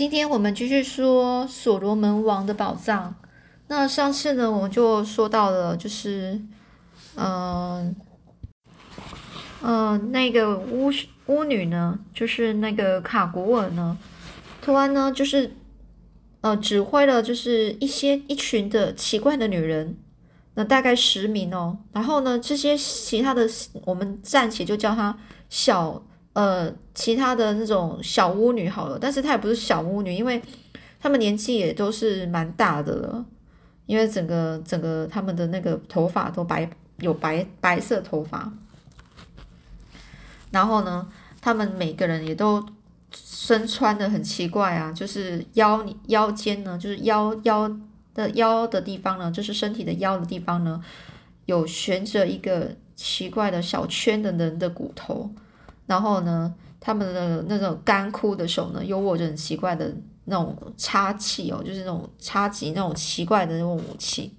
[0.00, 3.16] 今天我们继续说所罗门王的宝藏。
[3.68, 6.40] 那上次呢，我们就说到了，就是，
[7.16, 7.94] 嗯、
[9.62, 10.90] 嗯、那个巫
[11.26, 13.98] 巫女呢，就是那个卡古尔呢，
[14.62, 15.54] 突然呢，就是
[16.40, 19.98] 呃，指挥了就是一些一群的奇怪的女人，
[20.54, 21.76] 那大概十名哦。
[21.92, 23.46] 然后呢，这些其他的
[23.84, 25.18] 我们暂且就叫她
[25.50, 26.02] 小
[26.32, 30.40] 呃其他的那种小巫女好了，但是她也不是小巫女，因为
[31.00, 33.24] 她们年纪也都是蛮大的了，
[33.86, 38.52] 因为整个整个她们的那个头发都白有白白色头发，
[40.50, 41.08] 然后呢，
[41.40, 42.64] 她们每个人也都
[43.12, 47.68] 身穿的很奇怪啊，就是腰腰间呢，就是腰腰
[48.14, 50.80] 的腰的地方呢，就是身体的腰的地方呢，
[51.46, 55.30] 有悬着一个奇怪的小圈的人的骨头，
[55.90, 59.92] 然后呢，他们的那种干枯的手呢，又握着很奇怪的
[60.26, 64.32] 那种叉器哦，就是那种叉戟那种奇怪的那种武器。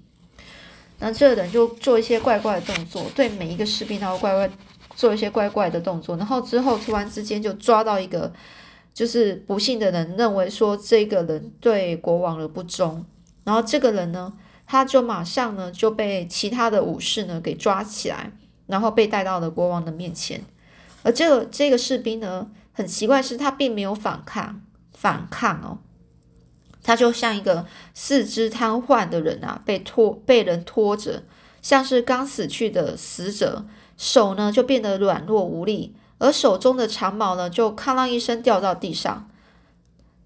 [1.00, 4.50] 那这个人就做一些怪怪的动作，对每一个士兵然后怪怪
[4.96, 8.32] 做一些怪怪的动作，然后之后突然之间就抓到一个
[8.94, 13.04] 就是不幸的人，认为说这个人对国王的不忠，
[13.44, 14.32] 然后这个人呢，
[14.66, 18.32] 他就马上呢就被其他的武士呢给抓起来，
[18.68, 20.42] 然后被带到了国王的面前。
[21.04, 25.80] 而这个这个士兵呢，很奇怪是他并没有反抗，反抗哦，
[26.84, 31.24] 他就像一个四肢瘫痪的人啊，被拖被人拖着，
[31.62, 33.66] 像是刚死去的死者，
[33.98, 39.28] 手呢就变得软弱无力，而手中的长矛呢就哐啷一声掉到地上。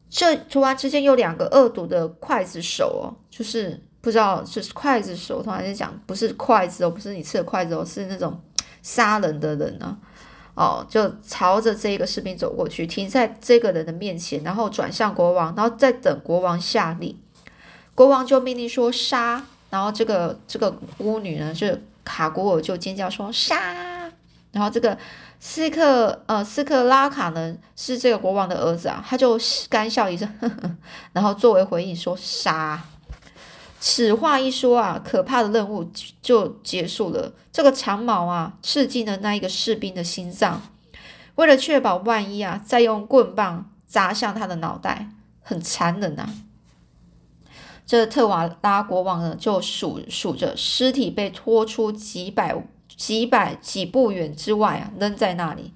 [0.09, 8.39] 这突然之间有两个恶毒的刽子手哦，就是不知道是刽子手，突然间讲不是筷子哦，不是你吃的筷子哦，是那种
[8.81, 9.97] 杀人的人啊。
[10.55, 17.17] 哦，就朝着这个士兵走过去，停在这个人的面前，然后转向国王，然后再等国王下令。
[17.93, 21.67] 国王就命令说杀，然后这个这个巫女呢，就
[22.03, 23.57] 卡古尔就尖叫说杀，
[24.51, 24.97] 然后这个
[25.39, 29.37] 斯克呃斯克拉卡呢是这个国王的儿子啊，他就
[29.69, 30.75] 干笑一声，呵 呵
[31.11, 32.81] 然后作为回应说杀。
[33.87, 35.87] 此话一说啊，可怕的任务
[36.19, 37.31] 就结束了。
[37.51, 40.59] 这个长矛啊，刺进了那一个士兵的心脏。
[41.35, 45.11] 为了确保万一啊，再用棍棒砸向他的脑袋，
[45.43, 46.27] 很残忍啊。
[47.85, 52.65] 这特瓦拉国王呢，就数数着尸体被拖出几百、
[52.97, 55.71] 几百、几步远之外啊，扔在那里。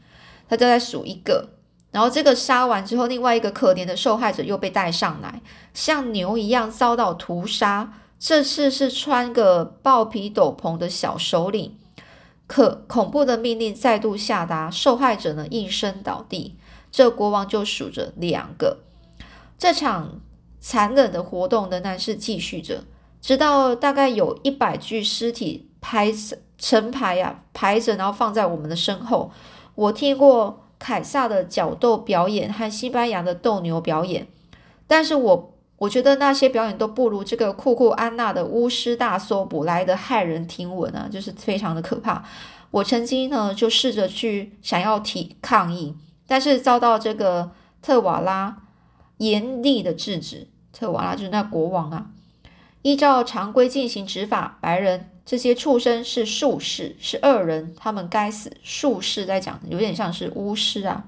[0.49, 1.49] 他就在数一个，
[1.91, 5.41] 然后这个杀完之后，另外一个可怜的受害者又被带上来，
[5.73, 7.93] 像牛一样遭到屠杀。
[8.19, 11.77] 这次是穿个豹皮斗篷的小首领，
[12.47, 16.57] 可恐怖的命令再度下达，受害者呢应声倒地。
[16.91, 18.79] 这国王就数着两个。
[19.57, 20.19] 这场
[20.59, 22.83] 残忍的活动仍然是继续着，
[23.21, 26.13] 直到大概有一百具尸体排
[26.57, 29.31] 成排呀、排着，然后放在我们的身后。
[29.75, 34.25] 我听过凯撒的角斗表演和西班牙的斗牛表演，
[34.87, 42.23] 但是我我觉得那些表演都不如这个库库安娜的巫师大搜捕来的骇人听闻啊，就是非常的可怕。
[42.71, 45.95] 我曾经呢就试着去想要提抗议，
[46.27, 47.51] 但是遭到这个
[47.81, 48.63] 特瓦拉
[49.17, 50.47] 严厉的制止。
[50.71, 52.11] 特瓦拉就是那国王啊，
[52.83, 58.51] 依照常规进行执法，白人这些畜生是术士，是恶人，他们该死。
[58.63, 61.05] 术士在讲，有点像是巫师啊。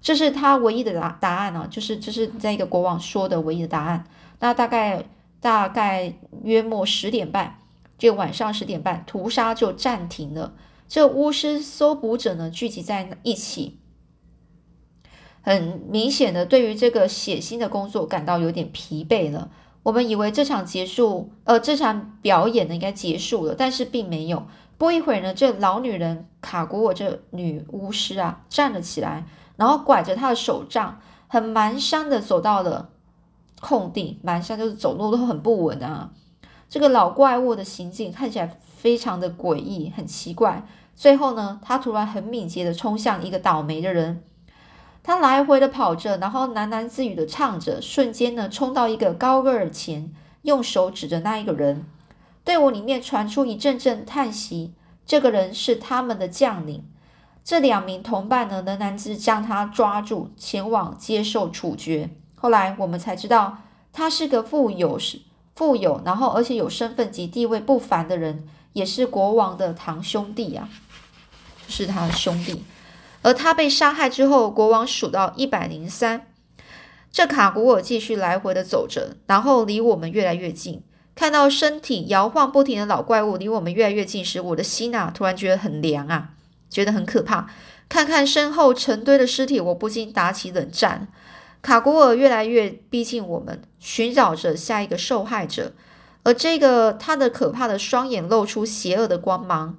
[0.00, 4.04] 这是他唯一的答答案啊，就是这是在一个国王说的唯一的答案。
[4.38, 5.06] 那大概
[5.40, 6.14] 大概
[6.44, 7.58] 约莫十点半，
[7.98, 10.54] 这晚上十点半，屠杀就暂停了。
[10.86, 13.80] 这巫师搜捕者呢聚集在一起，
[15.40, 19.50] 很明显的对于这个血腥的工作感到有点疲惫了。
[19.82, 24.46] 我们以为这场结束，呃，这场表演呢应该结束了，但是并没有。
[24.78, 29.26] 不一会儿呢，这老女人卡古尔这女巫师啊站了起来，
[29.56, 32.90] 然后拐着她的手杖，很蹒跚的走到了
[33.60, 34.20] 空地。
[34.24, 36.10] 蹒跚就是走路都很不稳啊。
[36.68, 40.66] 这个老怪物的行径看起来非常的诡异，很奇怪。
[40.94, 44.22] 最后呢，他突然很敏捷的冲向一个倒霉的人，
[45.02, 50.12] 他来回的跑着，然后喃喃自语的唱着，瞬间呢冲到一个高个儿前，
[50.42, 51.84] 用手指着那一个人。
[52.44, 54.74] 队伍里面传出一阵阵叹息。
[55.04, 56.84] 这个人是他们的将领。
[57.44, 62.08] 这两名同伴呢，仍然是将他抓住，前往接受处决。
[62.36, 63.58] 后来我们才知道，
[63.92, 64.96] 他是个富有、
[65.56, 70.68] 富有，然后而且有身份及地位不凡的人，也是国王的堂兄弟啊，
[71.66, 72.62] 是他的兄弟。
[73.22, 76.26] 而他被杀害之后，国王数到一百零三。
[77.10, 80.82] 这卡古尔继续来回的走着，然后离我们越来越近。
[81.14, 86.30] 看到身体摇晃不停的老怪物离我们越来越近时，我的心啊，突然觉得很凉啊，
[86.70, 87.50] 觉得很可怕。
[87.88, 91.08] 看看身后成堆的尸体，我不禁打起冷战。
[91.60, 95.74] 卡古尔越来越逼近我们，寻找着下一个受害者。
[96.24, 99.76] 而这个他的可怕的双眼露出邪恶的光芒，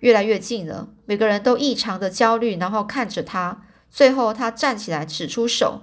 [0.00, 0.88] 越来越近了。
[1.04, 3.62] 每个人都异常的焦虑，然后看着他。
[3.90, 5.82] 最后，他站起来，指出手。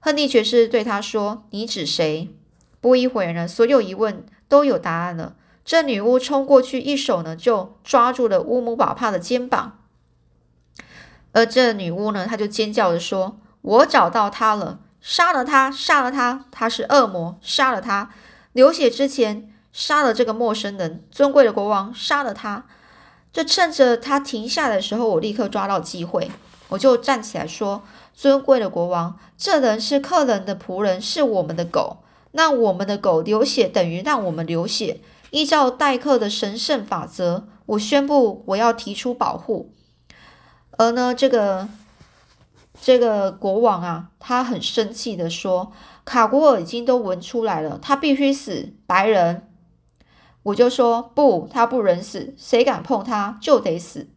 [0.00, 2.34] 亨利爵士对他说：“你指谁？”
[2.80, 5.34] 不一会儿呢，所有疑问都有答案了。
[5.64, 9.78] 这女巫冲过去，一手呢就抓住了乌姆宝帕的肩膀。
[11.32, 16.46] 而这女巫呢，她就尖叫着说：“我找到他了，杀了他，杀了他！
[16.50, 18.10] 他是恶魔，杀了他！
[18.52, 22.64] 流血之前杀了这个陌生人，尊贵的国王，杀了他！”
[23.32, 26.30] 就趁着他停下的时候，我立刻抓到机会，
[26.68, 27.82] 我就站起来说。
[28.14, 31.98] 尊贵的国王，这人是客人的仆人，是我们的狗。
[32.32, 35.00] 那我们的狗流血等于让我们流血。
[35.30, 39.72] 依照待客的神圣法则，我宣布我要提出保护。
[40.72, 41.68] 而呢，这个
[42.80, 45.72] 这个国王啊，他很生气的说
[46.04, 49.47] ：“卡古尔已经都闻出来了，他必须死。”白人，
[50.42, 54.08] 我就说不，他不忍死，谁敢碰他就得死。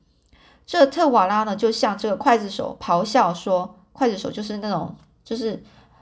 [0.66, 3.76] 这特瓦拉呢，就像这个刽子手咆哮说。
[3.94, 5.62] 刽子手就是那种，就是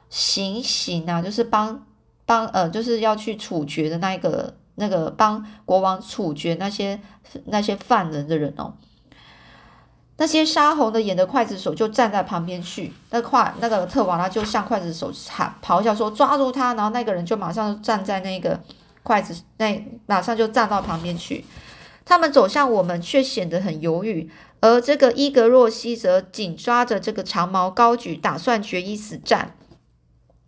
[0.10, 1.86] 行刑啊，就是帮
[2.24, 7.02] 帮呃，就是要去处决的那一个那个帮国王处决那些
[7.46, 8.76] 那些犯人的人哦。
[10.18, 18.58] 那些杀红的眼的刽子手就站在旁边去，那快那个特瓦拉就向刽子手喊咆哮说抓住他，然后那个人就马上站在那个
[19.10, 21.44] 筷子那马上就站到旁边去。
[22.06, 24.30] 他们走向我们，却显得很犹豫。
[24.60, 29.56] 而这个伊格若西则紧抓着这个长矛高举，打算决一死战。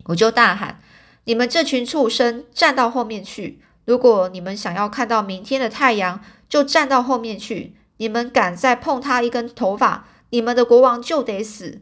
[0.06, 0.80] 我就大喊
[1.25, 3.60] ：“你们这群畜生，站到后面去！
[3.86, 7.75] 如果你们想要看到明天的太阳，就站到后面去！
[7.98, 11.81] 你们敢再碰他一根头发，你们的国王就得死！”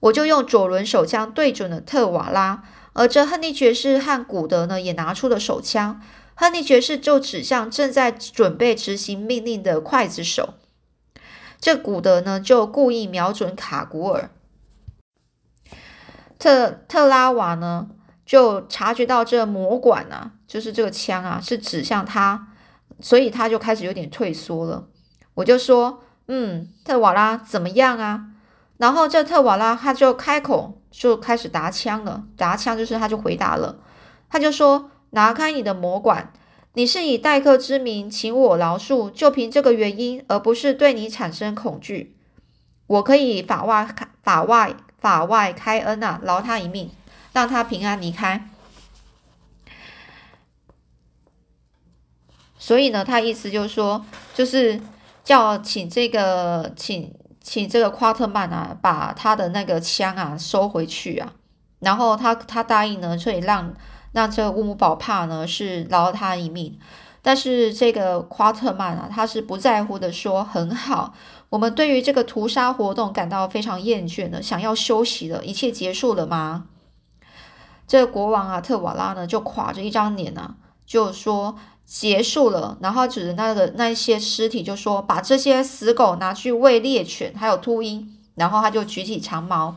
[0.00, 2.62] 我就用左轮手枪对准了特瓦拉，
[2.94, 6.00] 而这亨利爵士和古德呢，也拿出了手枪。
[6.36, 10.54] 亨利爵士就指向正在准备执行命令的刽子手。
[11.60, 14.30] 这古德呢，就故意瞄准卡古尔。
[16.38, 17.88] 特特拉瓦呢，
[18.26, 22.48] 就察觉到这魔管啊，就是这个枪啊，是指向他，
[23.00, 24.88] 所以他就开始有点退缩了。
[25.34, 28.26] 我就说：“嗯，特瓦拉怎么样啊？”
[28.84, 33.78] 然后这特瓦拉他就开口就开始答枪了，答枪就是他就回答了，
[34.28, 36.30] 他就说：“拿开你的魔管。”
[36.76, 42.14] 你是以待客之名请我饶恕，就凭这个原因，而不是对你产生恐惧。
[42.86, 46.90] 我可以法外开法外法外开恩啊，饶他一命，
[47.32, 48.50] 让他平安离开。
[52.58, 54.04] 所以呢，他意思就是说，
[54.34, 54.78] 就是
[55.24, 57.14] 叫请这个请
[57.44, 61.32] 请这个夸特曼啊，把他的那个枪啊收回去啊。
[61.78, 63.72] 然后他他答应呢，所以让。
[64.14, 66.78] 让这乌姆宝帕呢是饶他一命，
[67.20, 71.12] 但是这个夸特曼啊，他是不在乎的，说很好，
[71.48, 76.66] 我们对于这个屠杀活动感到非常厌倦了，想要休息了，一切结束了吗？
[77.88, 80.54] 这个国王啊，特瓦拉呢就垮着一张脸啊，
[80.86, 89.76] 就说结束了，然后指着那个那些尸体就说把这些死狗拿去喂猎犬，还有秃鹰，然后他就举起长矛。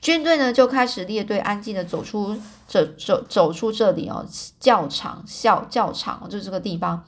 [0.00, 2.36] 军队呢就开始列队，安静的走出
[2.68, 4.24] 这走走出这里哦，
[4.60, 7.04] 教场校教场就是这个地方，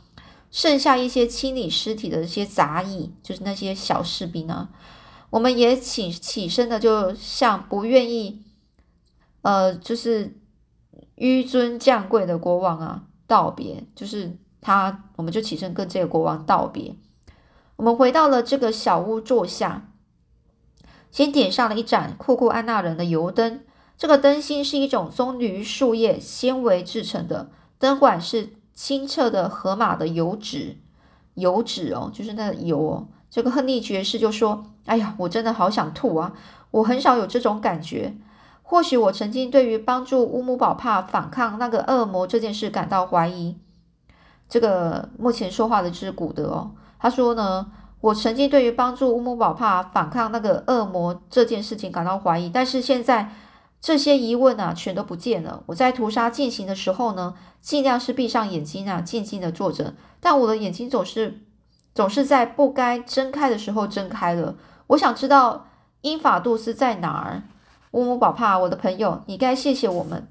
[0.50, 4.68] 剩下一些清理尸体的一些杂役，就是那些小士兵呢，
[5.30, 8.42] 我们也起起身的，就向不愿意，
[9.42, 10.36] 呃，就是
[11.16, 16.96] 纡尊降贵的国王啊道别，就是他，我们就起身跟这个国王道别，
[17.76, 19.92] 我们回到了这个小屋坐下。
[21.12, 23.60] 先点上了一盏库库安纳人的油灯，
[23.96, 30.76] 这个灯芯是一种棕榈树叶纤维制成的，灯管是清澈的河马的油脂，
[31.34, 33.08] 油脂哦，就是那油哦。
[33.30, 36.32] 这个亨利爵士就说：“哎呀，我真的好想吐啊！
[36.70, 38.16] 我很少有这种感觉。
[38.70, 43.56] 或许我曾经对于帮助乌姆宝帕反抗那个恶魔这件事感到怀疑。”
[44.46, 47.72] 这个目前说话的就是古德哦，他说呢。
[48.00, 53.32] 我曾经对于帮助乌姆宝帕反抗那个恶魔这件事情感到怀疑，但是现在
[53.80, 55.64] 这些疑问啊全都不见了。
[55.66, 61.40] 我在屠杀进行的时候呢，尽量是闭上眼睛啊，静静的坐着，但我的眼睛总是
[61.92, 64.54] 总是在不该睁开的时候睁开了。
[64.86, 65.66] 我想知道
[66.02, 67.42] 英法杜斯在哪儿。
[67.98, 70.28] 乌姆宝帕，我的朋友，你该谢谢我们。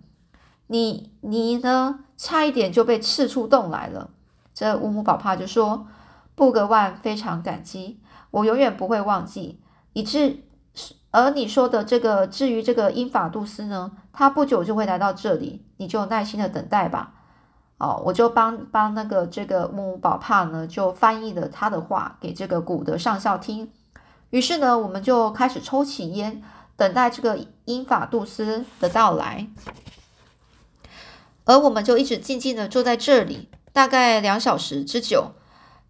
[0.67, 4.09] 你你呢，差一点就被刺出洞来了。”
[4.55, 5.85] 这乌姆宝帕就说
[6.33, 7.99] ：“布格万非常感激，
[8.31, 9.59] 我永远不会忘记。
[9.91, 10.45] 以致
[11.11, 17.15] 而你说的这个，至于这个英法杜斯呢，他不久就会来到这里，你就耐心的等待吧。”
[17.79, 23.69] 哦，我就帮帮那个这个乌姆宝帕呢，就翻译了他的话给这个古德上校听。
[24.29, 26.41] 于是呢，我们就开始抽起烟，
[26.77, 29.47] 等待这个英法杜斯的到来。
[31.43, 35.31] 而我们就一直静静的坐在这里，大概两小时之久，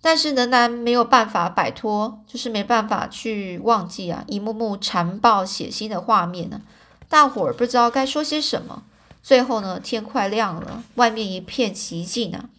[0.02, 6.62] 但是仍然没有办法摆脱，就是没办法去忘记啊一幕幕残暴血腥的画面呢。
[7.10, 8.84] 大伙儿不知道该说些什么。
[9.24, 12.50] 最后呢，天快亮了，外面一片寂静啊。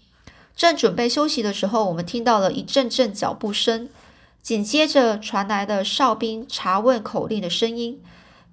[0.56, 3.88] 正准备休息的时候，我们听到了一阵阵脚步声。
[4.48, 8.02] 紧接着传来的哨兵查问口令的声音，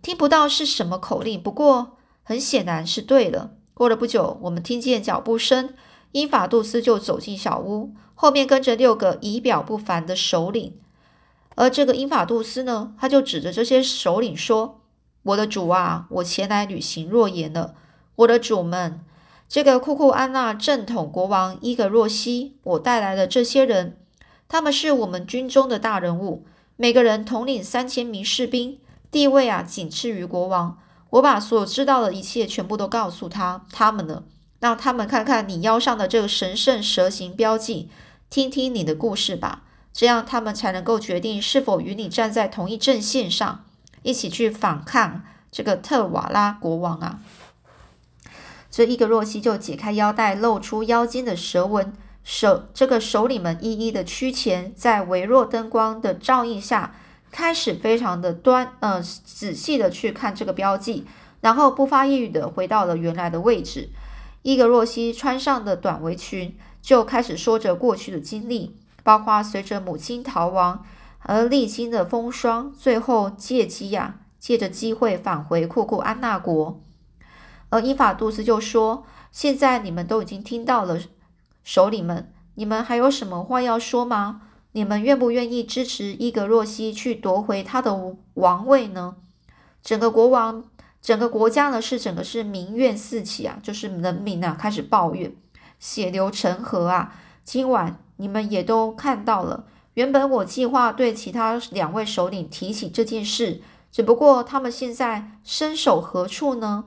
[0.01, 3.51] 听不到是什么口令，不过很显然是对了。
[3.73, 5.73] 过了不久，我们听见脚步声，
[6.11, 10.77] 英法杜斯就走进小屋，后面跟着六个仪表不凡的首领。
[11.55, 14.81] 而这个英法杜斯呢，他就指着这些首领说
[15.23, 17.73] ：“我的主啊，我前来履行诺言了。
[18.17, 18.99] 我的主们，
[19.47, 23.97] 这个库库安娜正统国王伊格若西，我带来的这些人。”
[24.47, 30.77] 他们是我们军中的大人物，每个人统领三千名士兵，地位啊仅次于国王。
[31.11, 34.23] 我把所知道的一切全部都告诉他，他们呢，
[34.59, 37.89] 让他们看看你腰上的这个神圣蛇形标记，
[38.29, 43.63] 听听你的故事吧，这样他们才能够决定是否与你站在同一阵线上，
[44.03, 47.19] 一起去反抗这个特瓦拉国王啊。
[48.69, 51.93] 这伊格若西就解开腰带，露出腰间的蛇纹。
[52.25, 56.96] 首这个首领们一一的趋前，在微弱灯光的照映下，
[57.29, 61.05] 开始非常的端呃仔细的去看这个标记，
[61.41, 63.89] 然后不发一语的回到了原来的位置。
[64.41, 70.84] 伊格若西穿上的短围裙，就开始说着过去的经历，包括随着母亲逃亡
[71.20, 76.82] 而历经的风霜，最后借机呀，借着机会返回库库安纳国。
[77.70, 81.00] 而伊法杜斯就说：“现在你们都已经听到了。”
[81.65, 84.43] 首领们，你们还有什么话要说吗？
[84.74, 89.15] 你们愿不愿意支持伊格若西去夺回他的王位呢？
[89.81, 90.63] 整个国王，
[91.01, 95.36] 整个国家呢，是整个是民怨四起啊，就是人民啊开始抱怨，
[95.79, 97.15] 血流成河啊。
[97.43, 106.86] 今晚你们也都看到了，原本我计划对其他两位首领提起这件事，只不过他们现在身首何处呢？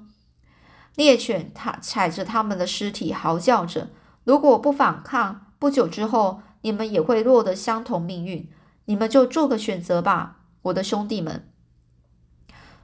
[0.94, 3.88] 猎犬它踩着他们的尸体嚎叫着。
[4.28, 8.46] 如果不反抗，不久之后你们也会落得相同命运。
[8.84, 11.48] 你们就做个选择吧，我的兄弟们。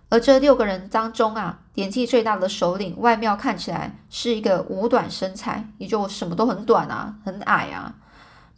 [0.09, 7.97] 而这六个人当中啊，年纪最大的首领外貌看起来是一个五短身材，也就什么都很短啊，很矮啊，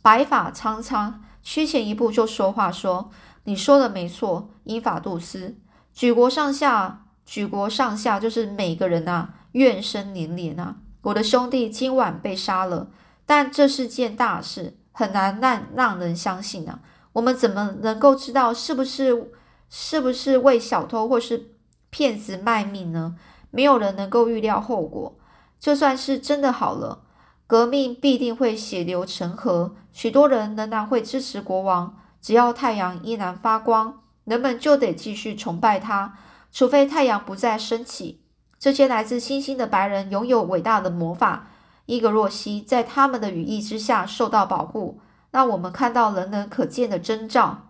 [0.01, 3.11] 白发苍苍，趋前一步就说话说
[3.43, 5.57] ：“你说的没错，英法杜斯，
[5.93, 12.89] 举国上下，举国上下就是每个人啊，怨声连连啊。”我的兄弟今晚被杀了，
[13.25, 16.81] 但这是件大事，很难让让人相信啊！
[17.13, 19.31] 我们怎么能够知道是不是
[19.71, 21.53] 是不是为小偷或是
[21.91, 23.15] 骗子卖命呢？
[23.53, 25.17] 没有人能够预料后果。
[25.61, 27.05] 就算是真的好了，
[27.47, 31.97] 革命必定会血流成河，许多人仍然会支持国王。
[32.21, 36.19] 只要太阳依然发光，人们就得继续崇拜他，
[36.51, 38.23] 除非太阳不再升起。
[38.67, 41.51] 这些来自星星的白人拥有伟大的魔法，
[41.85, 44.99] 伊格若西在他们的羽翼之下受到保护，
[45.31, 47.69] 让我们看到人人可见的征兆。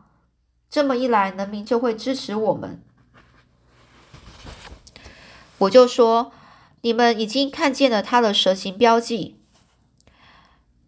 [0.70, 2.80] 这么一来，人民就会支持我们。
[5.58, 6.32] 我就说，
[6.80, 9.36] 你们已经看见了他的蛇形标记。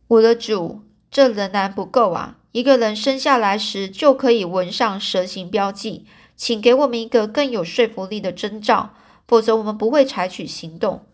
[0.06, 2.38] 我的主，这仍然不够啊！
[2.52, 8.94] 一个人生下来时就可以纹上蛇形标记，请给我们一个更有说服力的征兆。
[9.28, 11.04] 否则，我们不会采取行动。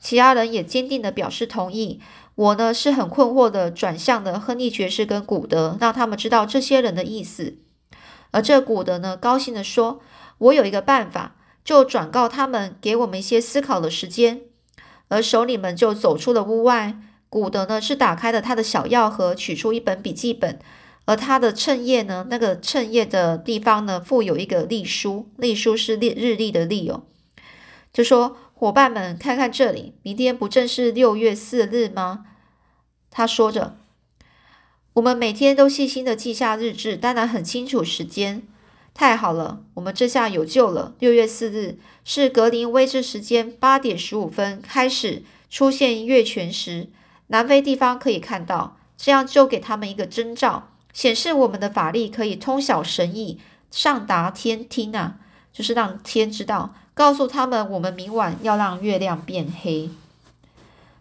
[0.00, 2.00] 其他人也坚定地表示同意。
[2.34, 7.56] 我呢是很困惑的，转向了亨利爵士跟古德，让他们知道这些人的意思。
[8.30, 10.00] 而这古德呢，高兴地说
[10.38, 11.34] ：“我有一个办法，
[11.64, 14.42] 就转告他们，给我们一些思考的时间。”
[15.08, 16.96] 而首领们就走出了屋外。
[17.28, 20.58] 古德呢是打开了他的小药盒，取出一本笔记本，
[21.06, 27.02] 而他的衬页呢，那个衬页的地方呢，附有一个历书，历书是历日历的历哦。
[27.92, 32.26] 就说伙伴们，看看这里，明天不正是六月四日吗？
[33.10, 33.76] 他说着，
[34.94, 38.42] 我们每天都细心的记下日志，当然很清楚时间。
[38.94, 40.94] 太好了，我们这下有救了。
[40.98, 46.88] 六月四日是格林威治时间八点十五分开始出现月全食，
[47.28, 53.38] 南非地方可以看到，这样就给他们一个征兆，显示我们的法力可以通晓神意，
[53.70, 55.20] 上达天听啊，
[55.52, 59.88] 就是让天知道，告诉他们我们明晚要让月亮变黑。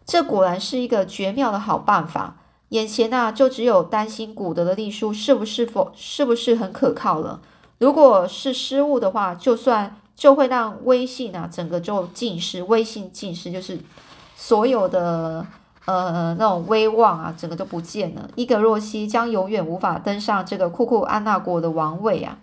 [0.05, 2.35] 这果然是一个绝妙的好办法。
[2.69, 7.41] 眼前啊，就只有担心古德的历书是不是否是不是很可靠了。
[7.79, 13.79] 如果是失误的话，就算就会让微信啊整个就尽失，微信尽失就是
[14.35, 15.47] 所有的
[15.85, 18.29] 呃那种威望啊，整个都不见了。
[18.35, 22.37] 伊格若西将永远无法登上这个库库安娜国的王位啊。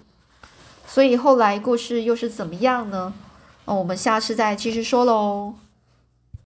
[0.89, 3.13] 所以后来故事又是怎么样呢？
[3.67, 5.55] 那，我们下次再继续说喽。